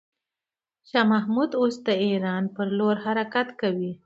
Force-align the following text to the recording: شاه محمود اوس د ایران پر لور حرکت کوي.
شاه 0.89 1.05
محمود 1.13 1.51
اوس 1.59 1.75
د 1.87 1.89
ایران 2.05 2.43
پر 2.55 2.67
لور 2.77 2.95
حرکت 3.05 3.47
کوي. 3.61 3.91